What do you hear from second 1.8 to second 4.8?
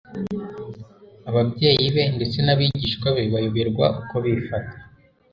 be ndetse n'abigishwa be bayoberwa uko bifata.